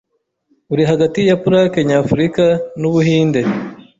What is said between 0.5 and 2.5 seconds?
uri hagati ya plaque nyafurika